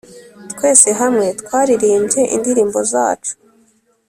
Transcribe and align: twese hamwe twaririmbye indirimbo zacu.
twese 0.51 0.89
hamwe 1.01 1.27
twaririmbye 1.41 2.21
indirimbo 2.35 2.79
zacu. 2.91 3.33